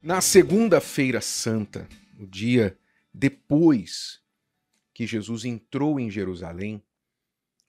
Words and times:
Na 0.00 0.20
segunda-feira 0.20 1.20
santa, 1.20 1.88
o 2.20 2.24
dia 2.24 2.78
depois 3.12 4.22
que 4.94 5.04
Jesus 5.04 5.44
entrou 5.44 5.98
em 5.98 6.08
Jerusalém, 6.08 6.80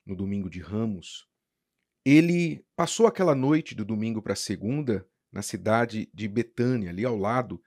no 0.05 0.15
domingo 0.15 0.47
de 0.47 0.59
Ramos, 0.59 1.27
ele 2.05 2.63
passou 2.75 3.07
aquela 3.07 3.33
noite 3.33 3.73
do 3.73 3.83
domingo 3.83 4.21
para 4.21 4.33
a 4.33 4.35
segunda 4.35 5.09
na 5.31 5.41
cidade 5.41 6.07
de 6.13 6.27
Betânia, 6.27 6.91
ali 6.91 7.03
ao 7.03 7.17
lado 7.17 7.59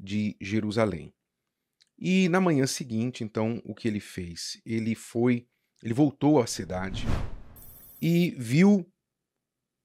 de 0.00 0.34
Jerusalém. 0.40 1.14
E 1.98 2.26
na 2.30 2.40
manhã 2.40 2.66
seguinte, 2.66 3.22
então, 3.22 3.60
o 3.66 3.74
que 3.74 3.86
ele 3.86 4.00
fez? 4.00 4.60
Ele 4.64 4.94
foi, 4.94 5.46
ele 5.82 5.92
voltou 5.92 6.40
à 6.40 6.46
cidade 6.46 7.04
e 8.00 8.30
viu 8.38 8.90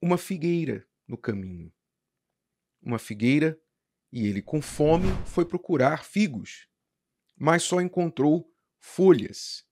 uma 0.02 0.18
figueira 0.18 0.88
no 1.06 1.18
caminho. 1.18 1.70
Uma 2.82 2.98
figueira 2.98 3.60
e 4.12 4.28
ele, 4.28 4.42
com 4.42 4.62
fome, 4.62 5.08
foi 5.26 5.46
procurar 5.46 6.04
figos, 6.04 6.68
mas 7.38 7.64
só 7.64 7.80
encontrou 7.80 8.52
folhas. 8.80 9.64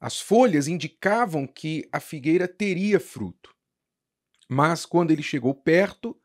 As 0.00 0.20
folhas 0.20 0.68
indicavam 0.68 1.46
que 1.46 1.88
a 1.92 2.00
figueira 2.00 2.48
teria 2.48 2.98
fruto. 2.98 3.54
Mas 4.48 4.84
quando 4.84 5.10
ele 5.10 5.22
chegou 5.22 5.54
perto, 5.54 6.20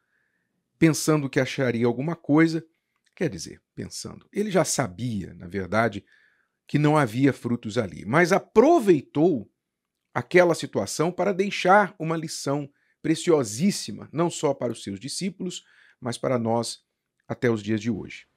pensando 0.78 1.30
que 1.30 1.40
acharia 1.40 1.86
alguma 1.86 2.16
coisa, 2.16 2.66
quer 3.16 3.30
dizer, 3.30 3.62
pensando, 3.76 4.28
ele 4.31 4.50
já 4.52 4.66
sabia, 4.66 5.34
na 5.36 5.48
verdade, 5.48 6.03
que 6.67 6.80
não 6.80 6.98
havia 6.98 7.34
frutos 7.34 7.78
ali, 7.78 8.06
mas 8.06 8.31
aproveitou 8.31 9.52
aquela 10.14 10.56
situação 10.56 11.12
para 11.12 11.34
deixar 11.34 11.95
uma 12.00 12.17
lição 12.17 12.70
preciosíssima, 13.02 14.09
não 14.12 14.30
só 14.30 14.53
para 14.53 14.72
os 14.72 14.84
seus 14.84 15.00
discípulos, 15.00 15.64
mas 16.00 16.17
para 16.17 16.38
nós 16.38 16.84
até 17.31 17.49
os 17.49 17.63
dias 17.63 17.80
de 17.80 17.90
hoje. 17.90 18.27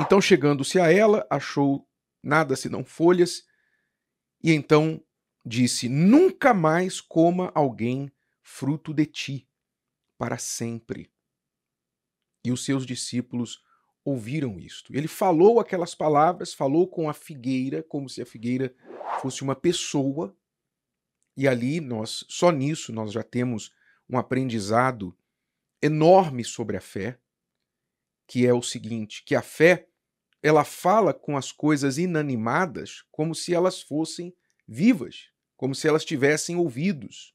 Então, 0.00 0.22
chegando-se 0.22 0.80
a 0.80 0.90
ela, 0.90 1.26
achou 1.28 1.86
nada 2.22 2.56
senão 2.56 2.82
folhas, 2.82 3.44
e 4.42 4.52
então 4.52 5.04
disse: 5.44 5.86
Nunca 5.86 6.54
mais 6.54 6.98
coma 6.98 7.52
alguém 7.54 8.10
fruto 8.40 8.94
de 8.94 9.04
ti, 9.04 9.48
para 10.16 10.38
sempre. 10.38 11.12
E 12.42 12.50
os 12.50 12.64
seus 12.64 12.86
discípulos 12.86 13.62
ouviram 14.02 14.58
isto. 14.58 14.96
Ele 14.96 15.08
falou 15.08 15.60
aquelas 15.60 15.94
palavras, 15.94 16.54
falou 16.54 16.88
com 16.88 17.10
a 17.10 17.12
figueira, 17.12 17.82
como 17.82 18.08
se 18.08 18.22
a 18.22 18.26
figueira 18.26 18.74
fosse 19.20 19.42
uma 19.42 19.54
pessoa, 19.54 20.34
e 21.36 21.46
ali 21.46 21.82
nós, 21.82 22.24
só 22.30 22.50
nisso, 22.50 22.94
nós 22.94 23.12
já 23.12 23.22
temos 23.22 23.74
um 24.08 24.16
aprendizado 24.16 25.14
enorme 25.82 26.42
sobre 26.44 26.78
a 26.78 26.80
fé 26.80 27.20
que 28.28 28.46
é 28.46 28.52
o 28.52 28.62
seguinte, 28.62 29.24
que 29.24 29.34
a 29.34 29.42
fé 29.42 29.88
ela 30.42 30.62
fala 30.62 31.12
com 31.12 31.36
as 31.36 31.50
coisas 31.50 31.98
inanimadas 31.98 33.02
como 33.10 33.34
se 33.34 33.52
elas 33.54 33.82
fossem 33.82 34.32
vivas, 34.68 35.30
como 35.56 35.74
se 35.74 35.88
elas 35.88 36.04
tivessem 36.04 36.54
ouvidos, 36.54 37.34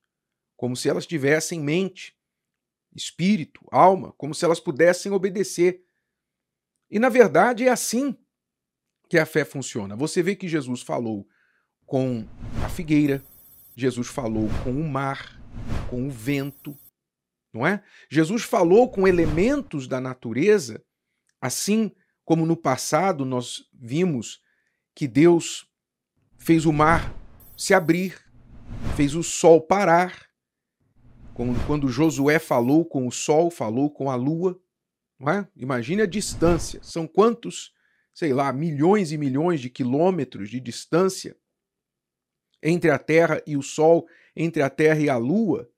como 0.55 0.77
se 0.77 0.87
elas 0.87 1.05
tivessem 1.05 1.59
mente, 1.59 2.15
espírito, 2.95 3.67
alma, 3.71 4.13
como 4.13 4.33
se 4.33 4.45
elas 4.45 4.59
pudessem 4.59 5.11
obedecer. 5.11 5.83
E 6.89 6.99
na 6.99 7.09
verdade 7.09 7.67
é 7.67 7.69
assim 7.69 8.15
que 9.09 9.17
a 9.17 9.25
fé 9.25 9.43
funciona. 9.43 9.95
Você 9.95 10.21
vê 10.21 10.35
que 10.35 10.47
Jesus 10.47 10.81
falou 10.81 11.27
com 11.85 12.25
a 12.63 12.69
figueira, 12.69 13.21
Jesus 13.75 14.07
falou 14.07 14.47
com 14.63 14.71
o 14.71 14.87
mar, 14.87 15.41
com 15.89 16.07
o 16.07 16.11
vento, 16.11 16.77
não 17.53 17.65
é? 17.65 17.83
Jesus 18.09 18.43
falou 18.43 18.89
com 18.89 19.07
elementos 19.07 19.87
da 19.87 20.01
natureza, 20.01 20.83
assim 21.39 21.91
como 22.25 22.45
no 22.45 22.57
passado 22.57 23.25
nós 23.25 23.69
vimos 23.73 24.41
que 24.95 25.07
Deus 25.07 25.67
fez 26.37 26.65
o 26.65 26.73
mar 26.73 27.13
se 27.57 27.73
abrir, 27.73 28.19
fez 28.95 29.15
o 29.15 29.23
sol 29.23 29.61
parar. 29.61 30.27
Quando 31.65 31.87
Josué 31.87 32.39
falou 32.39 32.85
com 32.85 33.07
o 33.07 33.11
sol, 33.11 33.49
falou 33.49 33.89
com 33.89 34.09
a 34.09 34.15
lua. 34.15 34.59
Não 35.19 35.31
é? 35.31 35.47
Imagine 35.55 36.03
a 36.03 36.05
distância. 36.05 36.79
São 36.83 37.07
quantos, 37.07 37.73
sei 38.13 38.33
lá, 38.33 38.51
milhões 38.51 39.11
e 39.11 39.17
milhões 39.17 39.61
de 39.61 39.69
quilômetros 39.69 40.49
de 40.49 40.59
distância 40.59 41.35
entre 42.61 42.89
a 42.89 42.97
Terra 42.97 43.41
e 43.45 43.57
o 43.57 43.61
Sol, 43.61 44.07
entre 44.35 44.61
a 44.61 44.69
Terra 44.69 44.99
e 44.99 45.09
a 45.09 45.17
Lua. 45.17 45.69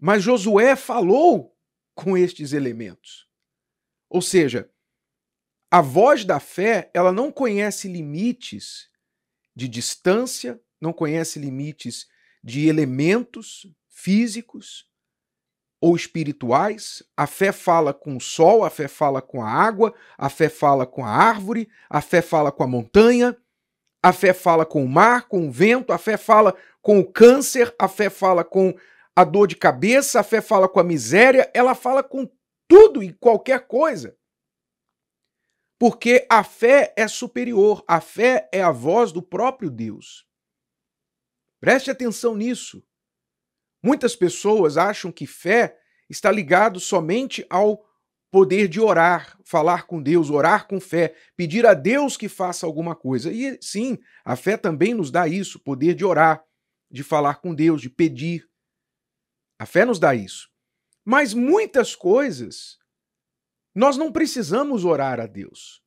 Mas 0.00 0.22
Josué 0.22 0.74
falou 0.76 1.54
com 1.94 2.16
estes 2.16 2.54
elementos. 2.54 3.28
Ou 4.08 4.22
seja, 4.22 4.70
a 5.70 5.82
voz 5.82 6.24
da 6.24 6.40
fé, 6.40 6.90
ela 6.94 7.12
não 7.12 7.30
conhece 7.30 7.86
limites 7.86 8.88
de 9.54 9.68
distância, 9.68 10.60
não 10.80 10.92
conhece 10.92 11.38
limites 11.38 12.08
de 12.42 12.66
elementos 12.66 13.66
físicos 13.88 14.88
ou 15.80 15.94
espirituais. 15.94 17.02
A 17.14 17.26
fé 17.26 17.52
fala 17.52 17.92
com 17.92 18.16
o 18.16 18.20
sol, 18.20 18.64
a 18.64 18.70
fé 18.70 18.88
fala 18.88 19.20
com 19.20 19.42
a 19.42 19.48
água, 19.48 19.94
a 20.16 20.30
fé 20.30 20.48
fala 20.48 20.86
com 20.86 21.04
a 21.04 21.10
árvore, 21.10 21.68
a 21.90 22.00
fé 22.00 22.22
fala 22.22 22.50
com 22.50 22.62
a 22.62 22.66
montanha, 22.66 23.36
a 24.02 24.12
fé 24.14 24.32
fala 24.32 24.64
com 24.64 24.82
o 24.82 24.88
mar, 24.88 25.28
com 25.28 25.46
o 25.46 25.52
vento, 25.52 25.92
a 25.92 25.98
fé 25.98 26.16
fala 26.16 26.56
com 26.80 26.98
o 26.98 27.04
câncer, 27.04 27.74
a 27.78 27.86
fé 27.86 28.08
fala 28.08 28.42
com 28.42 28.74
a 29.20 29.24
dor 29.24 29.46
de 29.46 29.54
cabeça, 29.54 30.20
a 30.20 30.22
fé 30.22 30.40
fala 30.40 30.66
com 30.66 30.80
a 30.80 30.84
miséria, 30.84 31.50
ela 31.52 31.74
fala 31.74 32.02
com 32.02 32.26
tudo 32.66 33.02
e 33.02 33.12
qualquer 33.12 33.66
coisa. 33.66 34.16
Porque 35.78 36.26
a 36.30 36.42
fé 36.42 36.94
é 36.96 37.06
superior, 37.06 37.84
a 37.86 38.00
fé 38.00 38.48
é 38.50 38.62
a 38.62 38.70
voz 38.70 39.12
do 39.12 39.22
próprio 39.22 39.70
Deus. 39.70 40.26
Preste 41.60 41.90
atenção 41.90 42.34
nisso. 42.34 42.82
Muitas 43.82 44.16
pessoas 44.16 44.78
acham 44.78 45.12
que 45.12 45.26
fé 45.26 45.78
está 46.08 46.32
ligado 46.32 46.80
somente 46.80 47.44
ao 47.50 47.84
poder 48.30 48.68
de 48.68 48.80
orar, 48.80 49.38
falar 49.44 49.86
com 49.86 50.02
Deus, 50.02 50.30
orar 50.30 50.66
com 50.66 50.80
fé, 50.80 51.14
pedir 51.36 51.66
a 51.66 51.74
Deus 51.74 52.16
que 52.16 52.28
faça 52.28 52.64
alguma 52.64 52.96
coisa. 52.96 53.30
E 53.30 53.58
sim, 53.60 53.98
a 54.24 54.34
fé 54.34 54.56
também 54.56 54.94
nos 54.94 55.10
dá 55.10 55.28
isso, 55.28 55.60
poder 55.60 55.94
de 55.94 56.06
orar, 56.06 56.42
de 56.90 57.02
falar 57.02 57.34
com 57.42 57.54
Deus, 57.54 57.82
de 57.82 57.90
pedir. 57.90 58.49
A 59.60 59.66
fé 59.66 59.84
nos 59.84 59.98
dá 59.98 60.14
isso. 60.14 60.50
Mas 61.04 61.34
muitas 61.34 61.94
coisas 61.94 62.78
nós 63.74 63.98
não 63.98 64.10
precisamos 64.10 64.86
orar 64.86 65.20
a 65.20 65.26
Deus. 65.26 65.82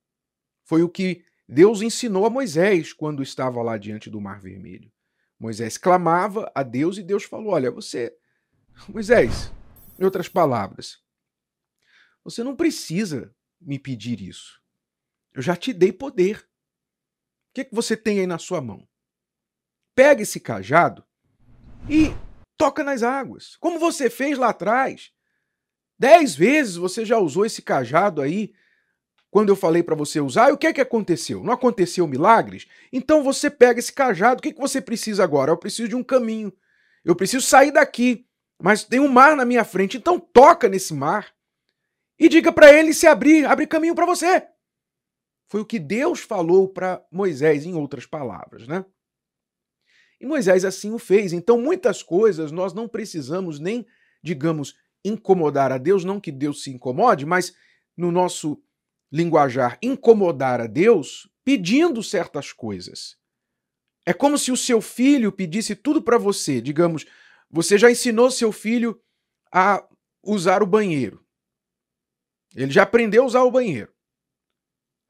Foi 0.64 0.84
o 0.84 0.90
que 0.90 1.26
Deus 1.50 1.82
ensinou 1.82 2.24
a 2.28 2.30
Moisés 2.30 2.94
quando 2.94 3.24
estava 3.24 3.64
lá 3.64 3.76
diante 3.80 4.12
do 4.12 4.22
Mar 4.22 4.40
Vermelho. 4.40 4.94
Moisés 5.40 5.76
clamava 5.76 6.52
a 6.54 6.62
Deus 6.62 7.00
e 7.00 7.04
Deus 7.04 7.24
falou: 7.24 7.54
Olha, 7.54 7.72
você, 7.72 8.16
Moisés, 8.88 9.52
em 10.00 10.04
outras 10.06 10.30
palavras, 10.30 11.02
você 12.24 12.44
não 12.44 12.56
precisa 12.56 13.36
me 13.60 13.80
pedir 13.80 14.22
isso. 14.22 14.62
Eu 15.34 15.42
já 15.42 15.56
te 15.56 15.74
dei 15.74 15.92
poder. 15.92 16.48
O 17.50 17.54
que, 17.56 17.66
que 17.66 17.74
você 17.74 17.98
tem 17.98 18.20
aí 18.20 18.28
na 18.28 18.38
sua 18.38 18.62
mão? 18.62 18.88
Pega 19.96 20.22
esse 20.22 20.40
cajado 20.40 21.04
e 21.90 22.14
toca 22.64 22.82
nas 22.82 23.04
águas, 23.04 23.58
como 23.60 23.78
você 23.78 24.10
fez 24.10 24.38
lá 24.38 24.50
atrás. 24.50 25.12
Dez 26.00 26.34
vezes 26.34 26.78
você 26.78 27.04
já 27.04 27.18
usou 27.18 27.46
esse 27.46 27.62
cajado 27.62 28.22
aí 28.22 28.54
quando 29.30 29.50
eu 29.50 29.56
falei 29.56 29.84
para 29.84 29.96
você 29.96 30.22
usar, 30.22 30.50
e 30.50 30.54
o 30.54 30.58
que 30.58 30.68
é 30.68 30.72
que 30.72 30.80
aconteceu? 30.80 31.44
Não 31.44 31.52
aconteceu 31.52 32.08
milagres? 32.08 32.66
Então 32.92 33.22
você 33.22 33.50
pega 33.50 33.80
esse 33.80 33.92
cajado, 33.92 34.40
o 34.40 34.42
que, 34.42 34.54
que 34.54 34.62
você 34.62 34.80
precisa 34.80 35.26
agora? 35.26 35.52
Eu 35.52 35.58
preciso 35.58 35.90
de 35.90 35.96
um 35.96 36.04
caminho. 36.04 36.54
Eu 37.04 37.18
preciso 37.18 37.46
sair 37.46 37.72
daqui, 37.72 38.26
mas 38.62 38.86
tem 38.86 39.02
um 39.02 39.10
mar 39.10 39.36
na 39.36 39.44
minha 39.44 39.66
frente, 39.66 39.98
então 39.98 40.18
toca 40.18 40.70
nesse 40.70 40.94
mar 40.94 41.34
e 42.18 42.30
diga 42.30 42.50
para 42.50 42.72
ele 42.72 42.94
se 42.94 43.08
abrir, 43.08 43.46
abrir 43.46 43.68
caminho 43.68 43.96
para 43.96 44.06
você. 44.06 44.48
Foi 45.50 45.60
o 45.60 45.66
que 45.66 45.80
Deus 45.80 46.22
falou 46.22 46.70
para 46.70 47.04
Moisés, 47.12 47.66
em 47.66 47.76
outras 47.76 48.06
palavras, 48.06 48.66
né? 48.68 48.86
E 50.24 50.26
Moisés 50.26 50.64
assim 50.64 50.94
o 50.94 50.98
fez. 50.98 51.34
Então, 51.34 51.60
muitas 51.60 52.02
coisas 52.02 52.50
nós 52.50 52.74
não 52.74 52.88
precisamos 52.88 53.60
nem, 53.60 53.86
digamos, 54.24 54.74
incomodar 55.04 55.70
a 55.70 55.78
Deus, 55.78 56.06
não 56.06 56.18
que 56.18 56.32
Deus 56.32 56.64
se 56.64 56.72
incomode, 56.72 57.26
mas 57.26 57.54
no 57.98 58.10
nosso 58.10 58.58
linguajar, 59.12 59.78
incomodar 59.82 60.62
a 60.62 60.66
Deus 60.66 61.30
pedindo 61.44 62.02
certas 62.02 62.54
coisas. 62.54 63.18
É 64.06 64.14
como 64.14 64.38
se 64.38 64.50
o 64.50 64.56
seu 64.56 64.80
filho 64.80 65.30
pedisse 65.30 65.76
tudo 65.76 66.02
para 66.02 66.18
você. 66.18 66.62
Digamos, 66.62 67.06
você 67.52 67.78
já 67.78 67.92
ensinou 67.92 68.32
seu 68.32 68.54
filho 68.54 68.98
a 69.54 69.86
usar 70.24 70.64
o 70.64 70.66
banheiro. 70.66 71.22
Ele 72.56 72.72
já 72.72 72.84
aprendeu 72.84 73.24
a 73.24 73.26
usar 73.26 73.44
o 73.44 73.52
banheiro. 73.52 73.93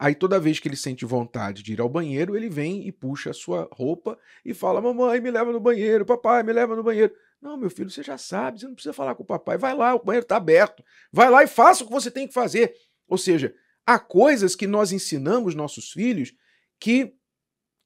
Aí 0.03 0.13
toda 0.13 0.37
vez 0.37 0.59
que 0.59 0.67
ele 0.67 0.75
sente 0.75 1.05
vontade 1.05 1.63
de 1.63 1.71
ir 1.71 1.79
ao 1.79 1.87
banheiro, 1.87 2.35
ele 2.35 2.49
vem 2.49 2.85
e 2.85 2.91
puxa 2.91 3.29
a 3.29 3.33
sua 3.33 3.69
roupa 3.71 4.19
e 4.43 4.53
fala: 4.53 4.81
Mamãe, 4.81 5.21
me 5.21 5.31
leva 5.31 5.53
no 5.53 5.61
banheiro, 5.61 6.05
papai, 6.05 6.43
me 6.43 6.51
leva 6.51 6.75
no 6.75 6.83
banheiro. 6.83 7.15
Não, 7.41 7.55
meu 7.55 7.69
filho, 7.69 7.89
você 7.89 8.03
já 8.03 8.17
sabe, 8.17 8.59
você 8.59 8.67
não 8.67 8.73
precisa 8.73 8.91
falar 8.91 9.15
com 9.15 9.23
o 9.23 9.25
papai. 9.25 9.57
Vai 9.57 9.73
lá, 9.73 9.95
o 9.95 10.03
banheiro 10.03 10.25
está 10.25 10.35
aberto. 10.35 10.83
Vai 11.09 11.29
lá 11.29 11.41
e 11.41 11.47
faça 11.47 11.85
o 11.85 11.87
que 11.87 11.93
você 11.93 12.11
tem 12.11 12.27
que 12.27 12.33
fazer. 12.33 12.75
Ou 13.07 13.17
seja, 13.17 13.55
há 13.85 13.97
coisas 13.97 14.57
que 14.57 14.67
nós 14.67 14.91
ensinamos 14.91 15.55
nossos 15.55 15.93
filhos 15.93 16.33
que 16.77 17.15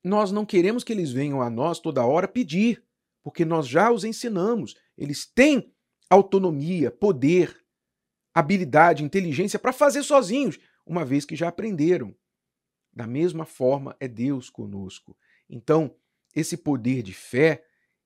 nós 0.04 0.32
não 0.32 0.44
queremos 0.44 0.84
que 0.84 0.94
eles 0.94 1.12
venham 1.12 1.40
a 1.40 1.52
nós 1.52 1.80
toda 1.80 2.04
hora 2.04 2.28
pedir, 2.28 2.84
porque 3.22 3.46
nós 3.46 3.68
já 3.68 3.92
os 3.92 4.04
ensinamos. 4.04 4.74
Eles 4.98 5.28
têm 5.28 5.72
autonomia, 6.10 6.90
poder, 6.90 7.56
habilidade, 8.34 9.04
inteligência 9.04 9.60
para 9.60 9.72
fazer 9.72 10.02
sozinhos, 10.02 10.58
uma 10.88 11.06
vez 11.06 11.26
que 11.26 11.36
já 11.36 11.50
aprenderam. 11.50 12.16
Da 12.92 13.06
mesma 13.06 13.46
forma 13.46 13.96
é 14.00 14.08
Deus 14.08 14.50
conosco. 14.50 15.16
Então, 15.50 15.96
esse 16.36 16.58
poder 16.58 17.04
de 17.04 17.14
fé, 17.14 17.64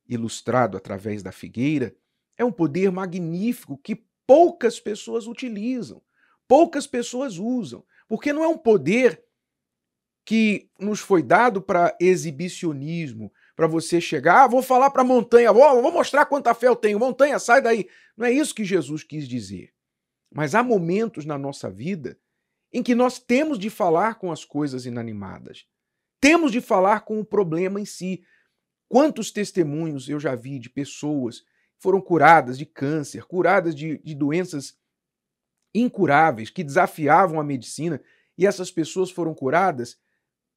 ilustrado 0.07 0.75
através 0.75 1.24
da 1.24 1.31
figueira, 1.31 1.95
é 2.38 2.44
um 2.44 2.51
poder 2.51 2.92
magnífico 2.92 3.78
que 3.78 4.04
poucas 4.25 4.80
pessoas 4.80 5.28
utilizam, 5.28 6.01
poucas 6.48 6.88
pessoas 6.88 7.38
usam, 7.38 7.86
porque 8.07 8.33
não 8.33 8.44
é 8.44 8.48
um 8.48 8.57
poder 8.57 9.24
que 10.25 10.69
nos 10.80 11.00
foi 11.00 11.24
dado 11.24 11.62
para 11.62 11.95
exibicionismo, 12.00 13.31
para 13.56 13.68
você 13.68 14.00
chegar, 14.00 14.44
ah, 14.44 14.48
vou 14.48 14.62
falar 14.62 14.89
para 14.89 15.01
a 15.01 15.06
montanha, 15.06 15.51
vou, 15.51 15.81
vou 15.81 15.92
mostrar 15.92 16.25
quanta 16.25 16.54
fé 16.54 16.68
eu 16.68 16.75
tenho, 16.75 17.00
montanha, 17.00 17.38
sai 17.39 17.62
daí. 17.62 17.88
Não 18.16 18.25
é 18.25 18.31
isso 18.31 18.56
que 18.56 18.63
Jesus 18.63 19.04
quis 19.04 19.27
dizer. 19.27 19.74
Mas 20.34 20.56
há 20.56 20.63
momentos 20.63 21.25
na 21.25 21.38
nossa 21.38 21.69
vida 21.69 22.18
em 22.71 22.81
que 22.81 22.95
nós 22.95 23.19
temos 23.19 23.59
de 23.59 23.69
falar 23.69 24.15
com 24.15 24.31
as 24.31 24.45
coisas 24.45 24.85
inanimadas. 24.85 25.65
Temos 26.19 26.51
de 26.51 26.62
falar 26.62 27.01
com 27.01 27.19
o 27.19 27.25
problema 27.25 27.79
em 27.79 27.85
si. 27.85 28.23
Quantos 28.88 29.31
testemunhos 29.31 30.07
eu 30.07 30.19
já 30.19 30.35
vi 30.35 30.59
de 30.59 30.69
pessoas 30.69 31.41
que 31.41 31.47
foram 31.79 32.00
curadas 32.00 32.57
de 32.57 32.65
câncer, 32.65 33.25
curadas 33.25 33.75
de, 33.75 33.97
de 34.00 34.13
doenças 34.13 34.77
incuráveis, 35.73 36.50
que 36.50 36.63
desafiavam 36.63 37.39
a 37.39 37.44
medicina, 37.44 38.01
e 38.38 38.45
essas 38.45 38.71
pessoas 38.71 39.09
foram 39.09 39.33
curadas 39.33 40.00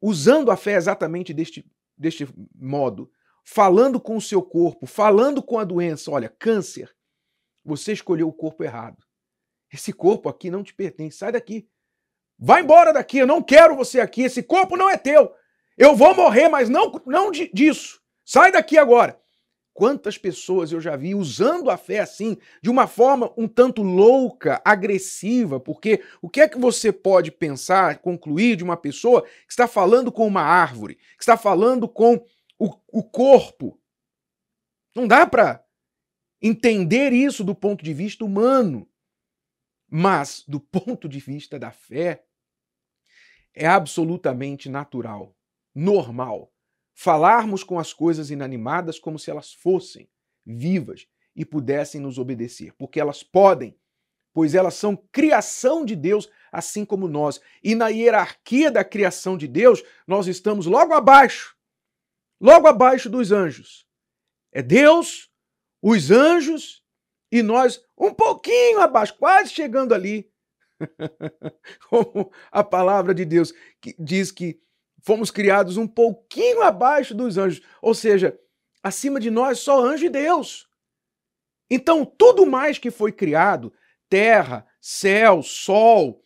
usando 0.00 0.50
a 0.50 0.56
fé 0.56 0.74
exatamente 0.74 1.32
deste, 1.32 1.66
deste 1.96 2.28
modo, 2.54 3.10
falando 3.44 4.00
com 4.00 4.16
o 4.16 4.20
seu 4.20 4.42
corpo, 4.42 4.86
falando 4.86 5.42
com 5.42 5.58
a 5.58 5.64
doença. 5.64 6.10
Olha, 6.10 6.28
câncer, 6.28 6.94
você 7.64 7.92
escolheu 7.92 8.28
o 8.28 8.32
corpo 8.32 8.62
errado. 8.62 9.02
Esse 9.72 9.92
corpo 9.92 10.28
aqui 10.28 10.50
não 10.50 10.62
te 10.62 10.74
pertence, 10.74 11.18
sai 11.18 11.32
daqui. 11.32 11.68
Vai 12.38 12.62
embora 12.62 12.92
daqui, 12.92 13.18
eu 13.18 13.26
não 13.26 13.42
quero 13.42 13.76
você 13.76 14.00
aqui, 14.00 14.22
esse 14.22 14.42
corpo 14.42 14.76
não 14.76 14.90
é 14.90 14.96
teu. 14.96 15.32
Eu 15.76 15.94
vou 15.94 16.14
morrer, 16.14 16.48
mas 16.48 16.68
não, 16.68 16.92
não 17.06 17.30
disso. 17.30 18.00
Sai 18.24 18.52
daqui 18.52 18.78
agora. 18.78 19.18
Quantas 19.72 20.16
pessoas 20.16 20.70
eu 20.70 20.80
já 20.80 20.94
vi 20.94 21.16
usando 21.16 21.68
a 21.68 21.76
fé 21.76 21.98
assim, 21.98 22.38
de 22.62 22.70
uma 22.70 22.86
forma 22.86 23.32
um 23.36 23.48
tanto 23.48 23.82
louca, 23.82 24.62
agressiva, 24.64 25.58
porque 25.58 26.00
o 26.22 26.30
que 26.30 26.40
é 26.40 26.48
que 26.48 26.56
você 26.56 26.92
pode 26.92 27.32
pensar, 27.32 27.98
concluir 27.98 28.54
de 28.54 28.62
uma 28.62 28.76
pessoa 28.76 29.22
que 29.22 29.50
está 29.50 29.66
falando 29.66 30.12
com 30.12 30.28
uma 30.28 30.42
árvore, 30.42 30.94
que 30.94 31.22
está 31.22 31.36
falando 31.36 31.88
com 31.88 32.24
o, 32.56 32.72
o 32.92 33.02
corpo? 33.02 33.76
Não 34.94 35.08
dá 35.08 35.26
para 35.26 35.64
entender 36.40 37.12
isso 37.12 37.42
do 37.42 37.54
ponto 37.54 37.82
de 37.82 37.92
vista 37.92 38.24
humano. 38.24 38.88
Mas, 39.88 40.44
do 40.46 40.58
ponto 40.58 41.08
de 41.08 41.20
vista 41.20 41.58
da 41.58 41.70
fé, 41.70 42.24
é 43.54 43.66
absolutamente 43.66 44.68
natural, 44.68 45.36
normal, 45.74 46.52
falarmos 46.92 47.62
com 47.62 47.78
as 47.78 47.92
coisas 47.92 48.30
inanimadas 48.30 48.98
como 48.98 49.18
se 49.18 49.30
elas 49.30 49.52
fossem 49.52 50.08
vivas 50.44 51.06
e 51.34 51.44
pudessem 51.44 52.00
nos 52.00 52.18
obedecer, 52.18 52.72
porque 52.74 53.00
elas 53.00 53.22
podem, 53.22 53.76
pois 54.32 54.54
elas 54.54 54.74
são 54.74 54.96
criação 54.96 55.84
de 55.84 55.96
Deus, 55.96 56.28
assim 56.50 56.84
como 56.84 57.08
nós. 57.08 57.40
E 57.62 57.74
na 57.74 57.88
hierarquia 57.88 58.70
da 58.70 58.84
criação 58.84 59.36
de 59.36 59.48
Deus, 59.48 59.82
nós 60.06 60.26
estamos 60.26 60.66
logo 60.66 60.94
abaixo, 60.94 61.56
logo 62.40 62.66
abaixo 62.66 63.08
dos 63.08 63.32
anjos. 63.32 63.86
É 64.52 64.62
Deus, 64.62 65.30
os 65.82 66.10
anjos 66.10 66.83
e 67.34 67.42
nós 67.42 67.84
um 67.98 68.14
pouquinho 68.14 68.80
abaixo, 68.80 69.18
quase 69.18 69.50
chegando 69.50 69.92
ali. 69.92 70.30
Como 71.90 72.30
a 72.48 72.62
palavra 72.62 73.12
de 73.12 73.24
Deus 73.24 73.52
que 73.80 73.92
diz 73.98 74.30
que 74.30 74.60
fomos 75.02 75.32
criados 75.32 75.76
um 75.76 75.86
pouquinho 75.86 76.62
abaixo 76.62 77.12
dos 77.12 77.36
anjos, 77.36 77.60
ou 77.82 77.92
seja, 77.92 78.38
acima 78.84 79.18
de 79.18 79.32
nós 79.32 79.58
só 79.58 79.84
anjo 79.84 80.06
e 80.06 80.08
Deus. 80.08 80.68
Então, 81.68 82.04
tudo 82.04 82.46
mais 82.46 82.78
que 82.78 82.88
foi 82.92 83.10
criado, 83.10 83.72
terra, 84.08 84.64
céu, 84.80 85.42
sol, 85.42 86.24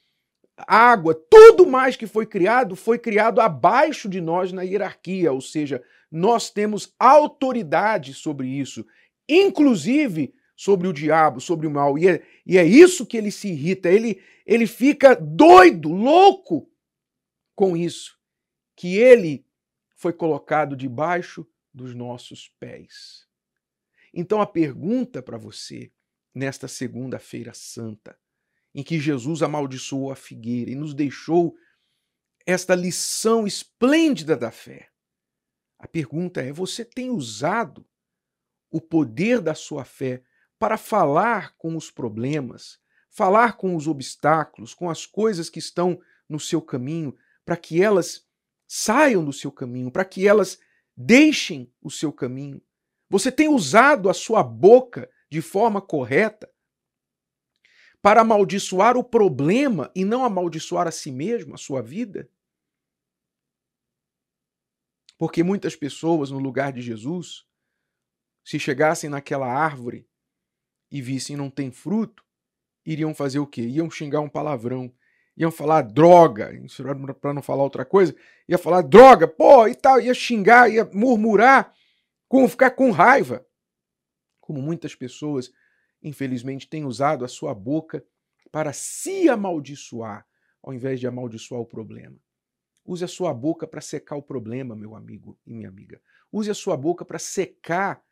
água, 0.59 1.15
tudo 1.15 1.67
mais 1.67 1.97
que 1.97 2.07
foi 2.07 2.27
criado, 2.27 2.77
foi 2.77 2.99
criado 2.99 3.41
abaixo 3.41 4.11
de 4.11 4.21
nós 4.21 4.53
na 4.53 4.61
hierarquia, 4.61 5.33
ou 5.33 5.41
seja, 5.41 5.83
nós 6.13 6.51
temos 6.51 6.95
autoridade 6.99 8.13
sobre 8.13 8.47
isso. 8.49 8.85
Inclusive, 9.27 10.35
sobre 10.59 10.89
o 10.89 10.93
diabo, 10.93 11.41
sobre 11.41 11.69
o 11.69 11.71
mal. 11.71 11.97
E 11.97 12.09
é, 12.09 12.27
e 12.45 12.59
é 12.59 12.65
isso 12.65 13.07
que 13.07 13.17
ele 13.17 13.31
se 13.31 13.47
irrita. 13.47 13.89
Ele, 13.89 14.21
ele 14.45 14.67
fica 14.67 15.15
doido, 15.15 15.89
louco 15.89 16.69
com 17.55 17.77
isso. 17.77 18.19
Que 18.75 18.97
ele 18.97 19.47
foi 19.95 20.13
colocado 20.13 20.75
debaixo 20.75 21.47
dos 21.73 21.95
nossos 21.95 22.49
pés. 22.59 23.25
Então 24.13 24.41
a 24.41 24.47
pergunta 24.47 25.23
para 25.23 25.39
você, 25.39 25.93
nesta 26.35 26.67
segunda-feira 26.67 27.55
santa, 27.55 28.19
em 28.75 28.83
que 28.83 28.99
Jesus 28.99 29.45
amaldiçoou 29.45 30.11
a 30.11 30.17
figueira 30.17 30.73
e 30.73 30.75
nos 30.75 30.93
deixou 30.93 31.57
esta 32.45 32.75
lição 32.75 33.47
esplêndida 33.47 34.37
da 34.37 34.51
fé. 34.51 34.89
A 35.79 35.87
pergunta 35.87 36.41
é: 36.41 36.51
você 36.51 36.85
tem 36.85 37.11
usado 37.11 37.87
o 38.73 38.81
poder 38.81 39.41
da 39.41 39.55
sua 39.55 39.85
fé 39.85 40.21
para 40.59 40.77
falar 40.77 41.55
com 41.57 41.77
os 41.77 41.91
problemas, 41.91 42.79
falar 43.11 43.57
com 43.57 43.77
os 43.77 43.87
obstáculos, 43.87 44.75
com 44.75 44.91
as 44.91 45.07
coisas 45.07 45.49
que 45.49 45.59
estão 45.59 46.01
no 46.29 46.41
seu 46.41 46.61
caminho, 46.61 47.17
para 47.45 47.57
que 47.57 47.83
elas 47.83 48.27
saiam 48.67 49.25
do 49.25 49.33
seu 49.33 49.51
caminho, 49.51 49.91
para 49.91 50.05
que 50.05 50.27
elas 50.27 50.59
deixem 50.97 51.73
o 51.81 51.91
seu 51.91 52.13
caminho. 52.13 52.61
Você 53.09 53.33
tem 53.33 53.49
usado 53.49 54.11
a 54.11 54.15
sua 54.15 54.43
boca 54.43 55.11
de 55.31 55.41
forma 55.41 55.81
correta 55.81 56.53
para 58.03 58.21
amaldiçoar 58.21 58.97
o 58.97 59.05
problema 59.05 59.91
e 59.95 60.05
não 60.05 60.25
amaldiçoar 60.25 60.87
a 60.87 60.93
si 60.93 61.11
mesmo, 61.11 61.55
a 61.55 61.59
sua 61.59 61.81
vida? 61.81 62.31
Porque 65.17 65.43
muitas 65.43 65.75
pessoas, 65.75 66.31
no 66.31 66.39
lugar 66.39 66.73
de 66.73 66.81
Jesus, 66.81 67.45
se 68.45 68.59
chegassem 68.59 69.11
naquela 69.11 69.47
árvore 69.47 70.09
e 70.91 71.03
vissem 71.03 71.37
não 71.37 71.51
tem 71.51 71.71
fruto, 71.71 72.25
iriam 72.85 73.15
fazer 73.15 73.39
o 73.39 73.47
quê? 73.47 73.63
Iam 73.63 73.91
xingar 73.91 74.21
um 74.21 74.29
palavrão, 74.29 74.93
iam 75.37 75.51
falar 75.51 75.83
droga, 75.83 76.51
para 77.21 77.35
não 77.35 77.43
falar 77.43 77.63
outra 77.63 77.85
coisa, 77.85 78.15
ia 78.49 78.59
falar 78.59 78.83
droga, 78.83 79.29
pô, 79.29 79.69
e 79.69 79.75
tal, 79.75 80.01
ia 80.01 80.15
xingar, 80.15 80.71
ia 80.71 80.85
murmurar, 80.93 81.73
com, 82.27 82.49
ficar 82.49 82.71
com 82.71 82.91
raiva. 82.91 83.47
Como 84.41 84.61
muitas 84.61 84.95
pessoas, 84.95 85.53
infelizmente, 86.03 86.69
têm 86.69 86.85
usado 86.85 87.25
a 87.25 87.29
sua 87.29 87.55
boca 87.55 88.05
para 88.51 88.73
se 88.73 89.29
amaldiçoar, 89.29 90.27
ao 90.63 90.73
invés 90.73 90.99
de 90.99 91.07
amaldiçoar 91.07 91.61
o 91.61 91.67
problema. 91.67 92.19
Use 92.85 93.05
a 93.05 93.09
sua 93.09 93.35
boca 93.35 93.67
para 93.67 93.83
secar 93.83 94.17
o 94.17 94.23
problema, 94.23 94.75
meu 94.75 94.97
amigo 94.97 95.39
e 95.47 95.53
minha 95.53 95.69
amiga. 95.69 96.01
Use 96.33 96.51
a 96.51 96.55
sua 96.55 96.75
boca 96.75 97.05
para 97.05 97.19
secar 97.19 98.03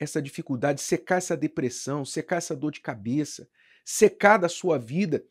essa 0.00 0.20
dificuldade, 0.20 0.80
secar 0.80 1.18
essa 1.18 1.36
depressão, 1.36 2.04
secar 2.04 2.36
essa 2.36 2.56
dor 2.56 2.72
de 2.72 2.80
cabeça, 2.80 3.46
secar 3.84 4.38
da 4.38 4.48
sua 4.48 4.78
vida 4.78 5.22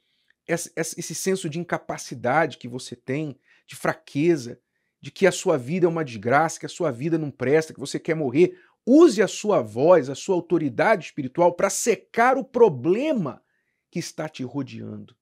esse 0.48 1.14
senso 1.14 1.48
de 1.48 1.60
incapacidade 1.60 2.58
que 2.58 2.68
você 2.68 2.96
tem, 2.96 3.40
de 3.68 3.76
fraqueza, 3.76 4.60
de 5.00 5.12
que 5.12 5.28
a 5.28 5.32
sua 5.32 5.58
vida 5.58 5.86
é 5.86 5.90
uma 5.90 6.04
desgraça, 6.04 6.60
que 6.60 6.66
a 6.66 6.70
sua 6.70 6.92
vida 6.92 7.18
não 7.18 7.30
presta, 7.30 7.74
que 7.74 7.80
você 7.80 8.00
quer 8.00 8.16
morrer. 8.16 8.60
Use 8.86 9.22
a 9.22 9.28
sua 9.28 9.62
voz, 9.62 10.10
a 10.10 10.16
sua 10.16 10.36
autoridade 10.36 11.06
espiritual 11.06 11.54
para 11.54 11.70
secar 11.70 12.38
o 12.38 12.44
problema 12.44 13.44
que 13.92 14.00
está 14.00 14.28
te 14.28 14.44
rodeando. 14.44 15.16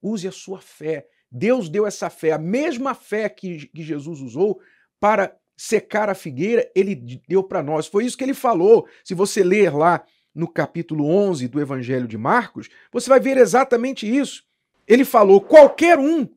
Use 0.00 0.26
a 0.26 0.32
sua 0.32 0.60
fé. 0.60 1.06
Deus 1.30 1.68
deu 1.68 1.86
essa 1.86 2.08
fé, 2.08 2.32
a 2.32 2.38
mesma 2.38 2.94
fé 2.94 3.28
que, 3.28 3.70
Jesus 3.74 4.20
usou 4.20 4.60
para 4.98 5.38
secar 5.58 6.08
a 6.08 6.14
figueira, 6.14 6.70
ele 6.72 6.94
deu 6.94 7.42
para 7.42 7.60
nós. 7.60 7.88
Foi 7.88 8.04
isso 8.04 8.16
que 8.16 8.22
ele 8.22 8.32
falou. 8.32 8.88
Se 9.02 9.12
você 9.12 9.42
ler 9.42 9.74
lá 9.74 10.06
no 10.32 10.46
capítulo 10.46 11.04
11 11.04 11.48
do 11.48 11.60
Evangelho 11.60 12.06
de 12.06 12.16
Marcos, 12.16 12.68
você 12.92 13.10
vai 13.10 13.18
ver 13.18 13.36
exatamente 13.36 14.08
isso. 14.08 14.44
Ele 14.86 15.04
falou: 15.04 15.40
qualquer 15.40 15.98
um 15.98 16.28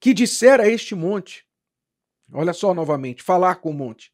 que 0.00 0.14
disser 0.14 0.58
a 0.58 0.66
este 0.66 0.94
monte, 0.94 1.46
olha 2.32 2.54
só 2.54 2.72
novamente, 2.72 3.22
falar 3.22 3.56
com 3.56 3.70
o 3.70 3.74
monte, 3.74 4.10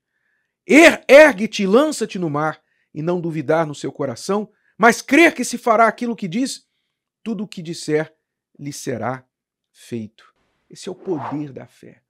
er, 0.66 1.04
ergue-te, 1.08 1.64
lança-te 1.64 2.18
no 2.18 2.28
mar, 2.28 2.60
e 2.92 3.00
não 3.00 3.20
duvidar 3.20 3.64
no 3.64 3.76
seu 3.76 3.92
coração, 3.92 4.50
mas 4.76 5.00
crer 5.00 5.34
que 5.34 5.44
se 5.44 5.56
fará 5.56 5.86
aquilo 5.86 6.16
que 6.16 6.26
diz, 6.26 6.66
tudo 7.22 7.44
o 7.44 7.48
que 7.48 7.62
disser 7.62 8.12
lhe 8.58 8.72
será 8.72 9.24
feito. 9.70 10.34
Esse 10.68 10.88
é 10.88 10.92
o 10.92 10.96
poder 10.96 11.52
da 11.52 11.66
fé. 11.66 12.02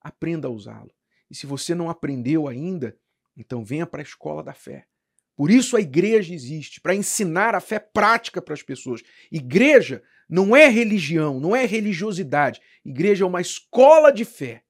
Aprenda 0.00 0.48
a 0.48 0.50
usá-lo. 0.50 0.90
E 1.30 1.34
se 1.34 1.46
você 1.46 1.74
não 1.74 1.88
aprendeu 1.88 2.48
ainda, 2.48 2.98
então 3.36 3.64
venha 3.64 3.86
para 3.86 4.00
a 4.00 4.02
escola 4.02 4.42
da 4.42 4.52
fé. 4.52 4.86
Por 5.36 5.50
isso 5.50 5.76
a 5.76 5.80
igreja 5.80 6.34
existe, 6.34 6.80
para 6.80 6.94
ensinar 6.94 7.54
a 7.54 7.60
fé 7.60 7.78
prática 7.78 8.42
para 8.42 8.52
as 8.52 8.62
pessoas. 8.62 9.02
Igreja 9.30 10.02
não 10.28 10.54
é 10.54 10.68
religião, 10.68 11.40
não 11.40 11.56
é 11.56 11.64
religiosidade. 11.64 12.60
Igreja 12.84 13.24
é 13.24 13.26
uma 13.26 13.40
escola 13.40 14.12
de 14.12 14.24
fé. 14.24 14.64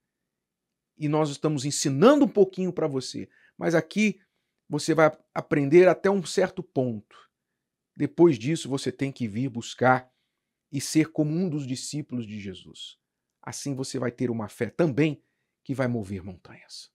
E 0.96 1.08
nós 1.08 1.30
estamos 1.30 1.64
ensinando 1.64 2.24
um 2.24 2.28
pouquinho 2.28 2.72
para 2.72 2.86
você. 2.86 3.28
Mas 3.58 3.74
aqui 3.74 4.20
você 4.68 4.94
vai 4.94 5.10
aprender 5.34 5.88
até 5.88 6.08
um 6.08 6.24
certo 6.24 6.62
ponto. 6.62 7.16
Depois 7.96 8.38
disso, 8.38 8.68
você 8.68 8.92
tem 8.92 9.10
que 9.10 9.26
vir 9.26 9.48
buscar 9.48 10.08
e 10.70 10.80
ser 10.80 11.10
como 11.10 11.34
um 11.34 11.48
dos 11.48 11.66
discípulos 11.66 12.26
de 12.26 12.38
Jesus. 12.38 12.96
Assim 13.42 13.74
você 13.74 13.98
vai 13.98 14.12
ter 14.12 14.30
uma 14.30 14.48
fé 14.48 14.70
também 14.70 15.20
que 15.64 15.74
vai 15.74 15.86
mover 15.86 16.22
montanhas. 16.22 16.90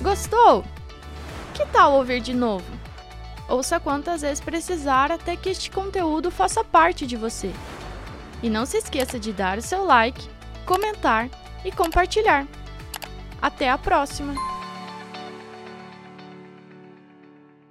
Gostou? 0.00 0.64
Que 1.54 1.66
tal 1.66 1.94
ouvir 1.94 2.20
de 2.20 2.34
novo? 2.34 2.64
Ouça 3.48 3.78
quantas 3.78 4.22
vezes 4.22 4.42
precisar 4.42 5.12
até 5.12 5.36
que 5.36 5.50
este 5.50 5.70
conteúdo 5.70 6.30
faça 6.30 6.64
parte 6.64 7.06
de 7.06 7.16
você. 7.16 7.52
E 8.42 8.50
não 8.50 8.66
se 8.66 8.78
esqueça 8.78 9.18
de 9.18 9.32
dar 9.32 9.58
o 9.58 9.62
seu 9.62 9.84
like, 9.84 10.28
comentar 10.66 11.28
e 11.64 11.70
compartilhar. 11.70 12.46
Até 13.40 13.68
a 13.68 13.78
próxima! 13.78 14.53